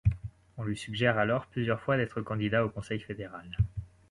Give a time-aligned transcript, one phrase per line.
[0.57, 3.55] On lui suggère alors plusieurs fois d'être candidat au Conseil fédéral.